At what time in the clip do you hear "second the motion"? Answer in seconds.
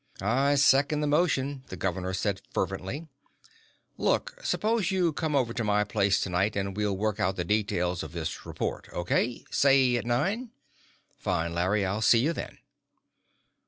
0.55-1.61